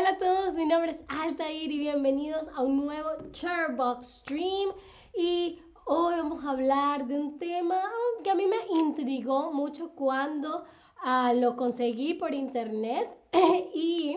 [0.00, 4.70] Hola a todos, mi nombre es Altair y bienvenidos a un nuevo Charbox Stream.
[5.14, 7.82] Y hoy vamos a hablar de un tema
[8.24, 10.64] que a mí me intrigó mucho cuando
[11.02, 13.10] ah, lo conseguí por internet
[13.74, 14.16] y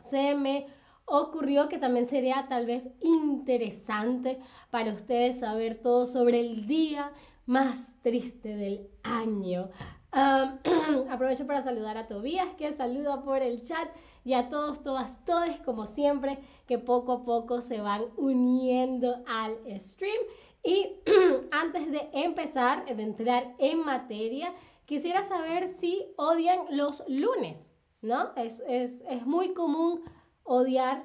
[0.00, 0.66] se me
[1.04, 7.12] ocurrió que también sería tal vez interesante para ustedes saber todo sobre el día
[7.44, 9.70] más triste del año.
[11.10, 13.88] aprovecho para saludar a Tobías, que saluda por el chat,
[14.26, 19.56] y a todos, todas, todos, como siempre, que poco a poco se van uniendo al
[19.78, 20.20] stream.
[20.64, 20.96] Y
[21.52, 24.52] antes de empezar, de entrar en materia,
[24.84, 27.70] quisiera saber si odian los lunes,
[28.02, 28.34] ¿no?
[28.34, 30.02] Es, es, es muy común
[30.42, 31.04] odiar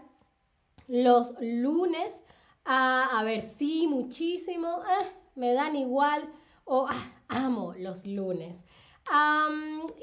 [0.88, 2.26] los lunes.
[2.66, 6.28] a ver, sí, muchísimo, eh, me dan igual
[6.66, 8.66] o ah, amo los lunes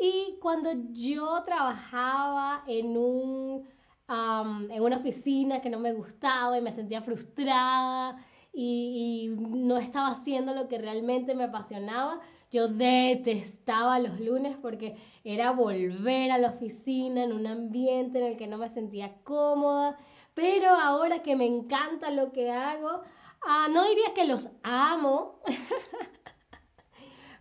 [0.01, 3.67] y cuando yo trabajaba en, un,
[4.09, 8.17] en una oficina que no me gustaba y me sentía frustrada
[8.53, 15.53] y, no estaba haciendo lo que realmente me apasionaba, yo detestaba los lunes porque era
[15.53, 19.97] volver a la oficina en un ambiente en el que no me sentía cómoda.
[20.35, 23.03] Pero ahora que me encanta lo que hago,
[23.47, 25.41] ah, no diría que los amo,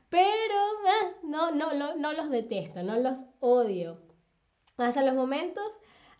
[0.10, 4.02] Pero eh, no, no, no, no los detesto, no los odio.
[4.78, 5.66] Hasta los momentos,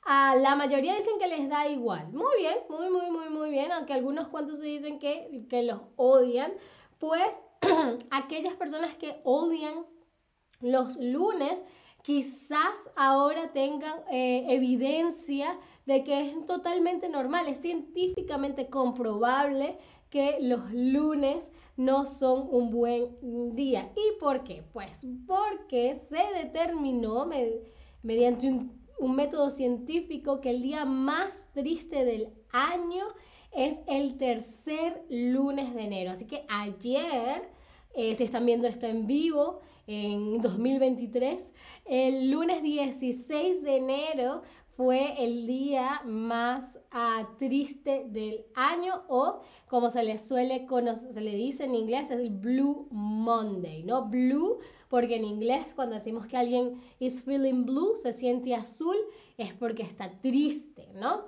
[0.04, 2.12] a la mayoría dicen que les da igual.
[2.12, 3.72] Muy bien, muy, muy, muy, muy bien.
[3.72, 6.54] Aunque algunos cuantos dicen que, que los odian.
[6.98, 7.40] Pues
[8.12, 9.86] aquellas personas que odian
[10.60, 11.64] los lunes
[12.08, 19.78] quizás ahora tengan eh, evidencia de que es totalmente normal, es científicamente comprobable
[20.10, 23.92] que los lunes no son un buen día.
[23.96, 24.64] ¿Y por qué?
[24.74, 27.30] Pues porque se determinó
[28.02, 28.78] mediante un,
[29.16, 33.06] método científico que el día más triste del año
[33.52, 36.12] es el tercer lunes de enero.
[36.12, 37.48] Así que ayer,
[37.94, 41.54] eh, si están viendo esto en vivo, en 2023,
[41.86, 44.42] el lunes 16 de enero
[44.78, 51.20] fue el día más ah, triste del año o como se le suele conocer, se
[51.20, 54.06] le dice en inglés, es el Blue Monday, ¿no?
[54.06, 58.96] Blue, porque en inglés cuando decimos que alguien is feeling blue, se siente azul,
[59.36, 61.26] es porque está triste, ¿no?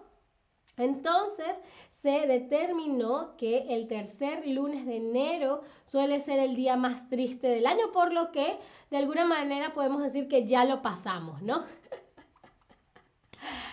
[0.77, 1.59] Entonces
[1.89, 7.65] se determinó que el tercer lunes de enero suele ser el día más triste del
[7.65, 8.59] año, por lo que
[8.91, 11.63] de alguna manera podemos decir que ya lo pasamos, ¿no?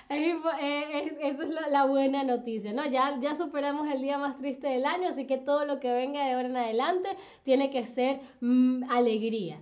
[0.09, 2.87] Eh, esa es la, buena noticia, ¿no?
[2.87, 6.25] Ya, ya superamos el día más triste del año, así que todo lo que venga
[6.25, 7.09] de ahora en adelante
[7.43, 9.61] tiene que ser mm, alegría.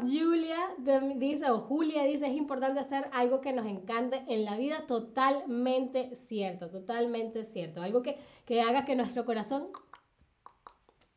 [0.00, 0.58] Julia
[1.16, 4.86] dice, o Julia dice, es importante hacer algo que nos encante en la vida.
[4.86, 7.82] Totalmente cierto, totalmente cierto.
[7.82, 9.68] Algo que, que haga que nuestro corazón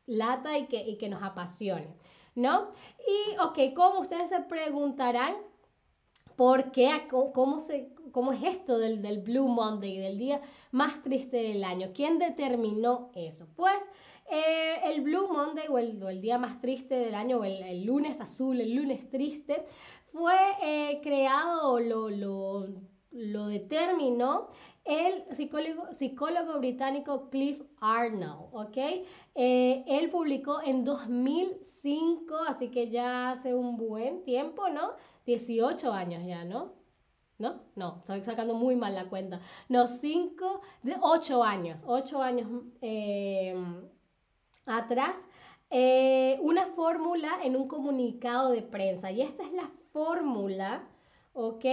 [0.06, 1.88] lata y que, y que nos apasione,
[2.34, 2.72] ¿no?
[3.06, 5.34] Y, ok, como ustedes se preguntarán,
[6.36, 7.06] ¿por qué?
[7.08, 11.90] ¿Cómo se, ¿Cómo es esto del, del Blue Monday, del día más triste del año?
[11.94, 13.48] ¿Quién determinó eso?
[13.56, 13.88] Pues
[14.30, 18.60] eh, el Blue Monday o el, día más triste del año, o el, lunes azul,
[18.60, 19.66] el lunes triste,
[20.10, 22.66] fue eh, creado lo, lo,
[23.10, 24.48] lo, determinó
[24.84, 28.76] el psicólogo, psicólogo británico Cliff Arnold, ¿ok?
[29.34, 34.92] Eh, él publicó en 2005, así que ya hace un buen tiempo, ¿no?
[35.26, 36.72] 18 años ya, ¿no?
[37.38, 37.60] ¿no?
[37.74, 39.40] No, estoy sacando muy mal la cuenta.
[39.68, 42.48] No, cinco, de ocho años, ocho años
[42.80, 43.54] eh,
[44.64, 45.26] atrás,
[45.70, 49.10] eh, una fórmula en un comunicado de prensa.
[49.10, 50.84] Y esta es la fórmula,
[51.32, 51.64] ¿ok?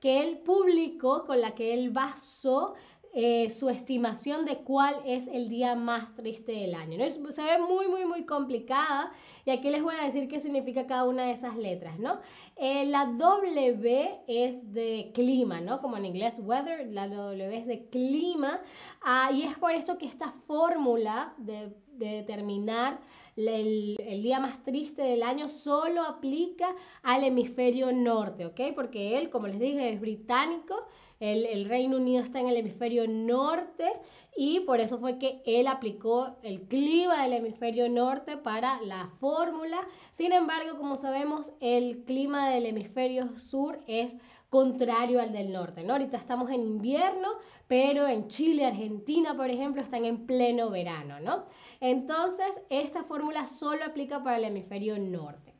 [0.00, 2.74] Que él publicó, con la que él basó
[3.16, 6.98] eh, su estimación de cuál es el día más triste del año.
[6.98, 7.30] ¿no?
[7.30, 9.12] Se ve muy, muy, muy complicada
[9.44, 12.18] y aquí les voy a decir qué significa cada una de esas letras, ¿no?
[12.56, 15.80] Eh, la W es de clima, ¿no?
[15.80, 18.60] Como en inglés weather, la W es de clima
[19.00, 22.98] ah, y es por eso que esta fórmula de, determinar
[23.36, 26.74] el, el, día más triste del año solo aplica
[27.04, 28.60] al hemisferio norte, ¿ok?
[28.74, 30.74] Porque él, como les dije, es británico
[31.20, 33.90] el, Reino Unido está en el hemisferio norte
[34.36, 39.86] y por eso fue que él aplicó el clima del hemisferio norte para la fórmula.
[40.12, 44.16] Sin embargo, como sabemos, el clima del hemisferio sur es
[44.50, 45.82] contrario al del norte.
[45.82, 45.94] ¿no?
[45.94, 47.28] Ahorita estamos en invierno,
[47.66, 51.20] pero en Chile, Argentina, por ejemplo, están en pleno verano.
[51.20, 51.46] ¿no?
[51.80, 55.54] Entonces, esta fórmula solo aplica para el hemisferio norte.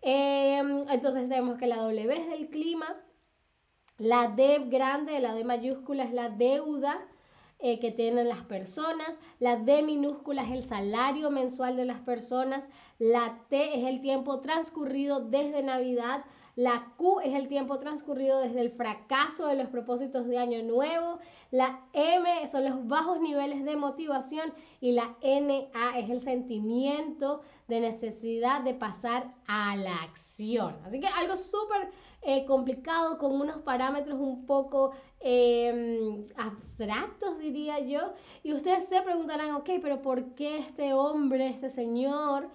[0.00, 2.86] Em, entonces tenemos que la W es del clima,
[3.98, 6.98] La D grande, la D mayúscula es la deuda
[7.58, 9.18] eh, que tienen las personas.
[9.40, 12.68] La D minúscula es el salario mensual de las personas.
[13.00, 16.24] La T es el tiempo transcurrido desde Navidad.
[16.54, 21.18] La Q es el tiempo transcurrido desde el fracaso de los propósitos de Año Nuevo.
[21.50, 24.52] La M son los bajos niveles de motivación.
[24.80, 30.76] Y la NA es el sentimiento de necesidad de pasar a la acción.
[30.84, 31.90] Así que algo súper
[32.22, 38.12] eh, complicado con unos parámetros un poco em, abstractos, diría yo.
[38.42, 42.50] Y ustedes se preguntarán, ok, pero ¿por qué este hombre, este señor,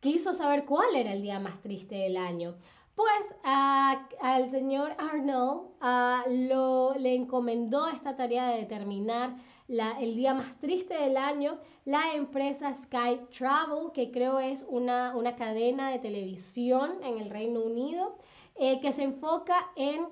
[0.00, 2.56] quiso saber cuál era el día más triste del año?
[2.94, 3.34] Pues
[4.22, 5.68] al señor Arnold
[6.48, 9.36] lo, le encomendó esta tarea de determinar
[9.68, 15.14] la, el día más triste del año la empresa Sky Travel, que creo es una,
[15.16, 18.18] una cadena de televisión en el Reino Unido,
[18.58, 20.08] eh, que se enfoca en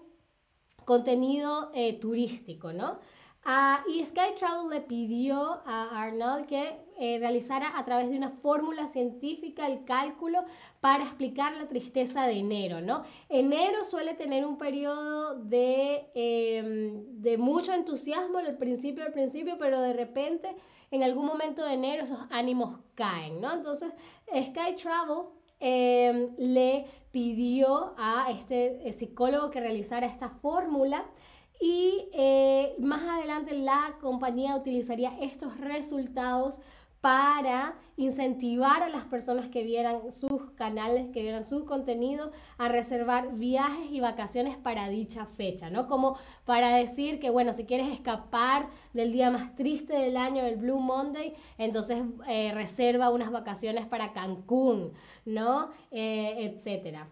[0.84, 2.98] contenido eh, turístico, ¿no?
[3.46, 8.30] Ah, y Sky Travel le pidió a Arnold que eh, realizara a través de una
[8.30, 10.44] fórmula científica el cálculo
[10.80, 13.02] para explicar la tristeza de enero, ¿no?
[13.28, 19.78] Enero suele tener un periodo de, em, de mucho entusiasmo al principio, al principio, pero
[19.78, 20.56] de repente
[20.90, 23.52] en algún momento de enero esos ánimos caen, ¿no?
[23.52, 23.92] Entonces
[24.28, 25.26] Sky Travel
[25.60, 31.04] em, le pidió a este psicólogo que realizara esta fórmula
[31.60, 36.58] y eh, más adelante la compañía utilizaría estos resultados
[37.04, 43.34] para incentivar a las personas que vieran sus canales, que vieran su contenido, a reservar
[43.34, 45.86] viajes y vacaciones para dicha fecha, ¿no?
[45.86, 46.16] Como
[46.46, 50.80] para decir que, bueno, si quieres escapar del día más triste del año, del Blue
[50.80, 54.94] Monday, entonces eh, reserva unas vacaciones para Cancún,
[55.26, 55.72] ¿no?
[55.90, 57.10] Eh, etcétera.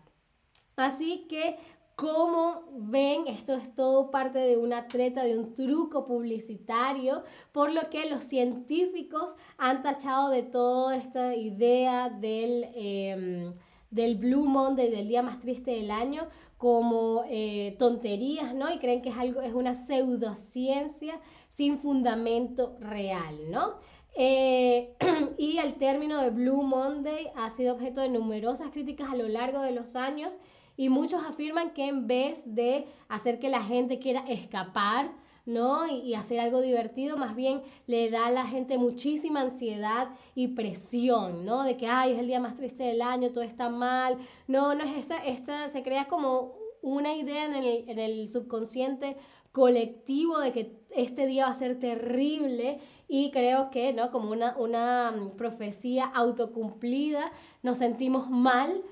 [0.74, 1.58] Así que
[2.02, 7.22] como ven, esto es todo parte de una treta, de un truco publicitario,
[7.52, 13.52] por lo que los científicos han tachado de toda esta idea del, em,
[13.92, 16.26] del Blue Monday, del día más triste del año,
[16.58, 18.72] como eh, tonterías, ¿no?
[18.74, 23.74] Y creen que es, algo, es una pseudociencia sin fundamento real, ¿no?
[24.16, 24.96] Eh,
[25.38, 29.60] y el término de Blue Monday ha sido objeto de numerosas críticas a lo largo
[29.60, 30.40] de los años
[30.76, 35.12] y muchos afirman que en vez de hacer que la gente quiera escapar,
[35.44, 35.86] ¿no?
[35.88, 41.44] Y, hacer algo divertido, más bien le da a la gente muchísima ansiedad y presión,
[41.44, 41.64] ¿no?
[41.64, 44.18] De que, ay, es el día más triste del año, todo está mal.
[44.46, 49.16] No, no es esa, esta se crea como una idea en el, en el subconsciente
[49.52, 54.10] colectivo de que este día va a ser terrible y creo que, ¿no?
[54.10, 57.30] Como una, una profecía autocumplida,
[57.62, 58.82] nos sentimos mal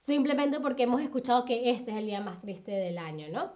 [0.00, 3.52] simplemente porque hemos escuchado que este es el día más triste del año, ¿no?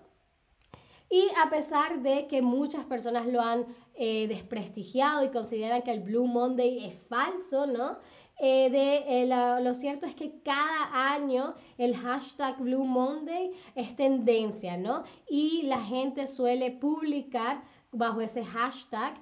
[1.10, 6.00] Y a pesar de que muchas personas lo han eh, desprestigiado y consideran que el
[6.00, 7.98] Blue Monday es falso, ¿no?
[8.40, 14.76] Eh, de, eh, lo cierto es que cada año el hashtag Blue Monday es tendencia,
[14.76, 15.04] ¿no?
[15.28, 19.14] Y la gente suele publicar bajo ese hashtag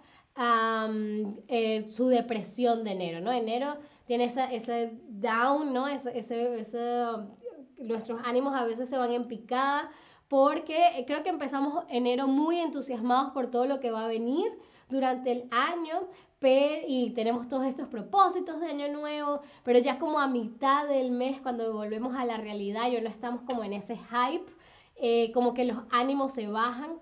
[1.88, 3.30] su depresión de enero, ¿no?
[3.32, 3.76] Enero
[4.12, 5.88] tiene ese down, ¿no?
[5.88, 6.76] Ese, ese,
[7.78, 9.88] nuestros ánimos a veces se van en picada
[10.28, 14.52] porque creo que empezamos enero muy entusiasmados por todo lo que va a venir
[14.90, 20.18] durante el año pero, y tenemos todos estos propósitos de año nuevo, pero ya como
[20.18, 23.96] a mitad del mes cuando volvemos a la realidad, ya no estamos como en ese
[23.96, 24.52] hype,
[24.96, 26.98] eh, como que los ánimos se bajan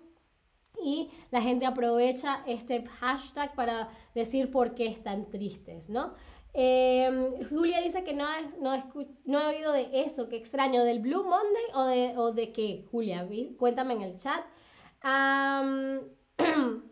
[0.81, 6.15] y la gente aprovecha este hashtag para decir por qué están tristes, ¿no?
[6.53, 8.27] Em, Julia dice que no,
[8.61, 8.93] no,
[9.25, 12.85] no he oído de eso, qué extraño, del Blue Monday o de, o de qué,
[12.91, 13.27] Julia,
[13.57, 14.45] cuéntame en el chat.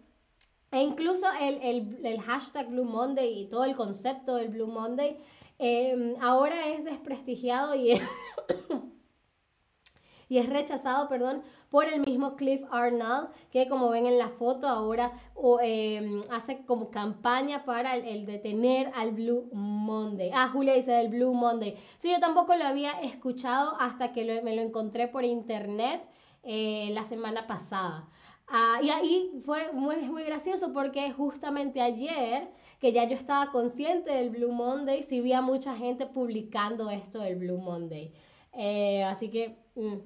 [0.71, 5.19] e incluso el, el, el, hashtag Blue Monday y todo el concepto del Blue Monday
[5.59, 7.95] em, ahora es desprestigiado y
[10.29, 14.69] y es rechazado, perdón, por el mismo Cliff Arnold, que como ven en la foto
[14.69, 15.13] ahora
[15.63, 20.31] em, hace como campaña para el, detener al Blue Monday.
[20.35, 21.77] Ah, Julia dice del Blue Monday.
[21.99, 26.03] Sí, yo tampoco lo había escuchado hasta que me lo encontré por internet
[26.43, 28.09] eh, la semana pasada.
[28.51, 32.49] Ah, y ahí fue muy, muy gracioso porque justamente ayer,
[32.81, 37.21] que ya yo estaba consciente del Blue Monday, sí vi a mucha gente publicando esto
[37.21, 38.15] del Blue Monday.
[38.55, 39.99] Eh, así que mm,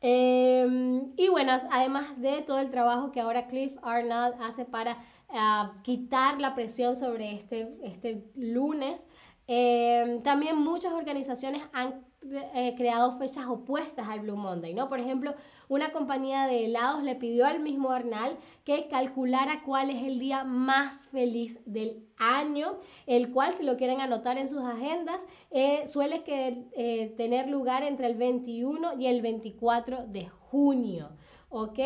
[0.00, 4.98] Em, y bueno, además de todo el trabajo que ahora Cliff Arnold hace para
[5.30, 9.08] ah, quitar la presión sobre este, este lunes,
[9.46, 14.88] em, también muchas organizaciones han eh, creado fechas opuestas al Blue Monday, ¿no?
[14.88, 15.34] Por ejemplo,
[15.68, 20.44] una compañía de helados le pidió al mismo Arnal que calculara cuál es el día
[20.44, 26.22] más feliz del año, el cual, si lo quieren anotar en sus agendas, eh, suele
[26.22, 31.10] que, eh, tener lugar entre el 21 y el 24 de junio.
[31.48, 31.78] ¿Ok?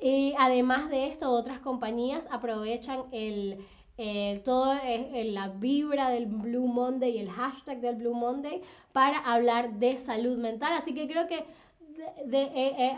[0.00, 3.64] Y además de esto, otras compañías aprovechan el,
[3.98, 8.60] eh, todo la vibra del Blue Monday y el hashtag del Blue Monday
[8.92, 10.72] para hablar de salud mental.
[10.74, 12.92] Así que creo que eh, eh,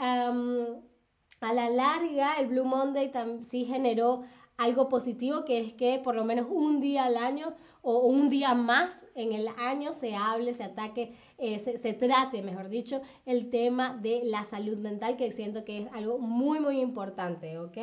[1.40, 3.12] a la larga el Blue Monday
[3.42, 4.24] sí generó
[4.58, 8.54] algo positivo, que es que por lo menos un día al año o un día
[8.54, 13.96] más en el año se hable, se ataque, se, se, trate, mejor dicho, el tema
[13.96, 17.78] de la salud mental, que siento que es algo muy, muy importante, ¿ok?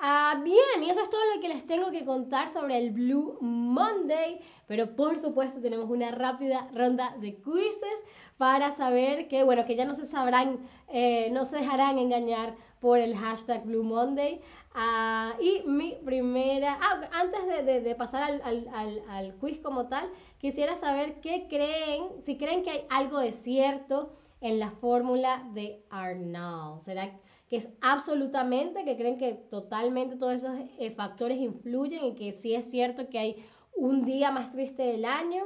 [0.00, 3.36] Ah, bien, y eso es todo lo que les tengo que contar sobre el Blue
[3.40, 8.04] Monday, pero por supuesto tenemos una rápida ronda de quizzes
[8.36, 13.00] para saber que, bueno, que ya no se sabrán, eh, no se dejarán engañar por
[13.00, 14.40] el hashtag Blue Monday.
[14.72, 15.87] Ah, y mi
[16.76, 21.46] primera, ah, antes de, de, pasar al, al, al, quiz como tal, quisiera saber qué
[21.48, 26.80] creen, si creen que hay algo de cierto en la fórmula de Arnold.
[26.80, 27.10] ¿Será
[27.48, 32.54] que es absolutamente, que creen que totalmente todos esos eh, factores influyen y que sí
[32.54, 35.44] es cierto que hay un día más triste del año.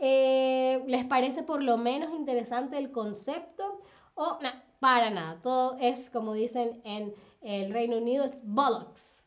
[0.00, 3.82] Eh, ¿Les parece por lo menos interesante el concepto?
[4.14, 4.50] O no,
[4.80, 9.23] para nada, todo es como dicen en el Reino Unido, es bollocks.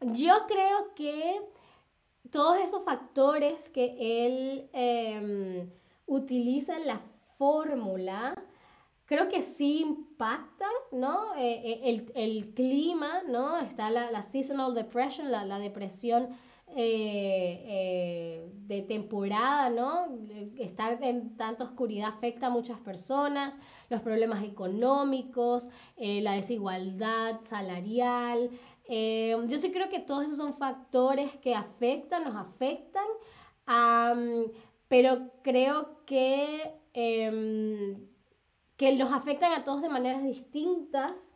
[0.00, 1.40] Yo creo que
[2.30, 5.70] todos esos factores que él em,
[6.06, 7.00] utiliza en la
[7.38, 8.34] fórmula,
[9.06, 11.34] creo que sí impactan, ¿no?
[11.36, 13.58] Eh, eh, el, el, clima, ¿no?
[13.58, 16.30] Está la, la seasonal depression, la, la depresión
[16.68, 20.08] eh, de temporada, ¿no?
[20.58, 23.56] Estar en tanta oscuridad afecta a muchas personas,
[23.90, 28.50] los problemas económicos, la desigualdad salarial.
[28.88, 33.06] yo sí creo que todos esos son factores que afectan, nos afectan,
[34.88, 38.08] pero creo que em,
[38.76, 41.32] que los afectan a todos de maneras distintas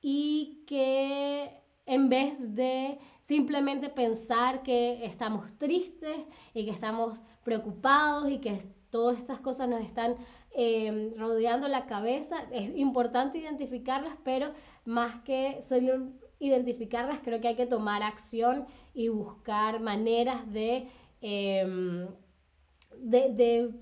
[0.00, 6.16] y que en vez de simplemente pensar que estamos tristes
[6.54, 8.58] y que estamos preocupados y que
[8.90, 10.16] todas estas cosas nos están
[10.52, 14.52] em, rodeando la cabeza, es importante identificarlas, pero
[14.84, 20.88] más que solo identificarlas, creo que hay que tomar acción y buscar maneras de,
[21.20, 22.06] em,
[22.98, 23.74] de, de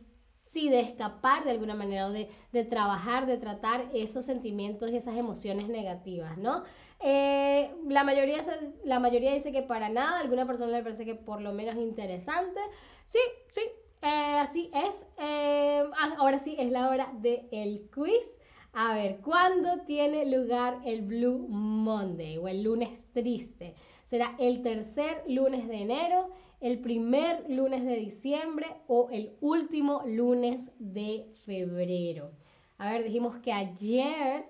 [0.53, 2.29] sí, de escapar de alguna manera o de,
[2.65, 6.63] trabajar, de tratar esos sentimientos y esas emociones negativas, ¿no?
[7.01, 8.43] Eh, la, mayoría,
[8.85, 12.61] la mayoría dice que para nada, alguna persona le parece que por lo menos interesante.
[13.07, 13.19] Sí,
[13.49, 13.63] sí,
[14.03, 15.07] eh, así es.
[15.19, 18.37] Eh, ah, ahora sí es la hora del quiz.
[18.75, 23.75] A ver, ¿cuándo tiene lugar el Blue Monday o el lunes triste?
[24.05, 26.29] Será el tercer lunes de enero,
[26.63, 32.31] el primer lunes de diciembre o el último lunes de febrero.
[32.79, 34.47] A ver, dijimos que ayer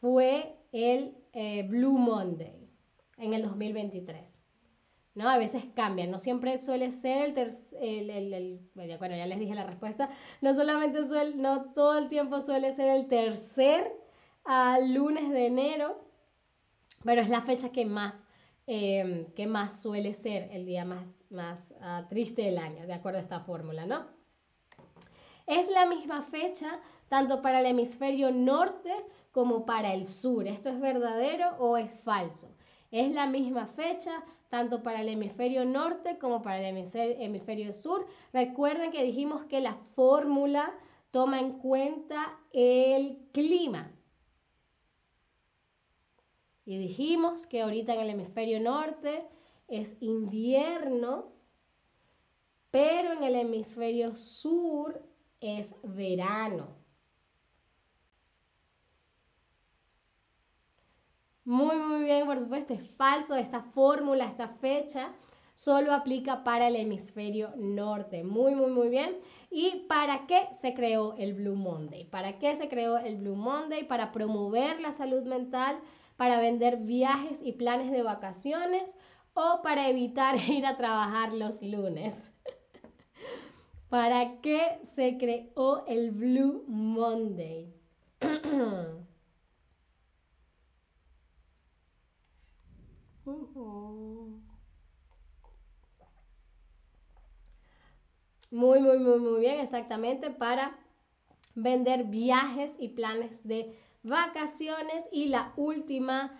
[0.00, 2.70] fue el eh, Blue Monday
[3.16, 4.38] en el 2023.
[5.16, 5.28] ¿no?
[5.28, 9.64] A veces cambia, no siempre suele ser el tercer, el, bueno, ya les dije la
[9.64, 13.92] respuesta, no solamente suele, no todo el tiempo suele ser el tercer
[14.86, 16.04] lunes de enero,
[17.04, 18.27] pero es la fecha que más
[18.70, 23.16] Em, ¿Qué más suele ser el día más, más ah, triste del año, de acuerdo
[23.16, 24.04] a esta fórmula, ¿no?
[25.46, 28.92] Es la misma fecha tanto para el hemisferio norte
[29.32, 30.46] como para el sur.
[30.46, 32.54] ¿Esto es verdadero o es falso?
[32.90, 38.06] Es la misma fecha tanto para el hemisferio norte como para el hemisferio sur.
[38.34, 40.74] Recuerden que dijimos que la fórmula
[41.10, 43.90] toma en cuenta el clima.
[46.68, 49.26] Y dijimos que ahorita en el hemisferio norte
[49.68, 51.32] es invierno,
[52.70, 55.02] pero en el hemisferio sur
[55.40, 56.76] es verano.
[61.46, 63.34] Muy, muy bien, por supuesto, es falso.
[63.34, 65.14] Esta fórmula, esta fecha,
[65.54, 68.24] solo aplica para el hemisferio norte.
[68.24, 69.16] Muy, muy, muy bien.
[69.50, 72.04] ¿Y para qué se creó el Blue Monday?
[72.04, 73.84] ¿Para qué se creó el Blue Monday?
[73.88, 75.80] Para promover la salud mental
[76.18, 78.96] para vender viajes y planes de vacaciones
[79.34, 82.28] o para evitar ir a trabajar los lunes.
[83.88, 87.72] ¿Para qué se creó el Blue Monday?
[98.50, 100.78] Muy, muy, muy, muy bien, exactamente, para
[101.54, 105.08] vender viajes y planes de vacaciones.
[105.12, 106.32] Y la última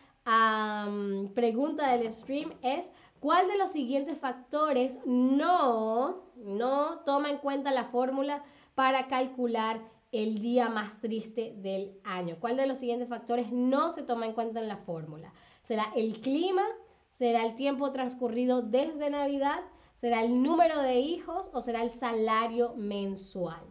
[1.35, 7.85] pregunta del stream es, ¿cuál de los siguientes factores no, no toma en cuenta la
[7.85, 9.81] fórmula para calcular
[10.13, 12.37] el día más triste del año?
[12.41, 15.33] ¿Cuál de los siguientes factores no se toma en cuenta en la fórmula?
[15.63, 16.65] ¿Será el clima?
[17.11, 19.61] ¿Será el tiempo transcurrido desde Navidad?
[19.95, 23.63] ¿Será el número de hijos o será el salario mensual?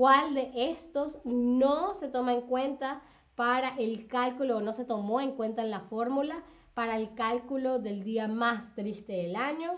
[0.00, 3.02] ¿Cuál de estos no se toma en cuenta
[3.34, 6.42] para el cálculo o no se tomó en cuenta en la fórmula
[6.72, 9.72] para el cálculo del día más triste del año?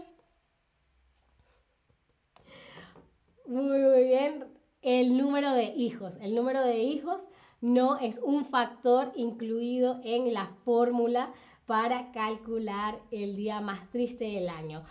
[3.48, 4.44] Muy, bien.
[4.80, 6.18] El número de hijos.
[6.20, 7.26] El número de hijos
[7.60, 11.32] no es un factor incluido en la fórmula
[11.66, 14.84] para calcular el día más triste del año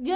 [0.00, 0.15] yo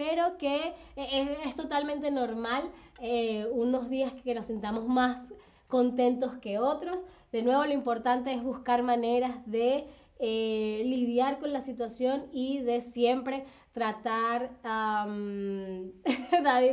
[0.00, 5.34] espero que eh, es, totalmente normal eh, unos días que nos sintamos más
[5.68, 7.04] contentos que otros.
[7.32, 9.86] De nuevo, lo importante es buscar maneras de
[10.18, 15.92] eh, lidiar con la situación y de siempre tratar, David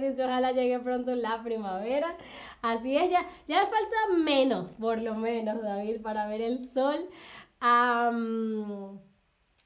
[0.01, 2.15] dice, ojalá llegue pronto la primavera.
[2.61, 7.09] Así es, ya, ya falta menos, por lo menos, David, para ver el sol.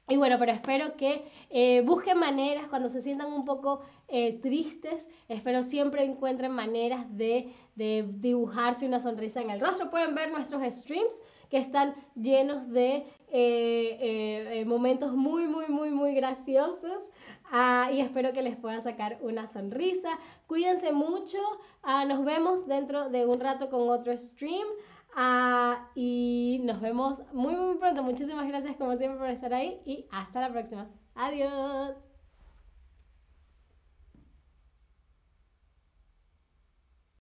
[0.08, 5.08] Y bueno, pero espero que eh, busquen maneras cuando se sientan un poco eh, tristes,
[5.28, 9.90] espero siempre encuentren maneras de, dibujarse una sonrisa en el rostro.
[9.90, 17.10] Pueden ver nuestros streams que están llenos de eh, momentos muy, muy, muy, muy graciosos.
[17.54, 20.18] Ah, y espero que les pueda sacar una sonrisa.
[20.46, 21.38] Cuídense mucho.
[21.82, 24.66] Ah, nos vemos dentro de un rato con otro stream.
[25.14, 28.02] Ah, y nos vemos muy, muy pronto.
[28.02, 30.88] Muchísimas gracias como siempre por estar ahí y hasta la próxima.
[31.14, 32.11] Adiós.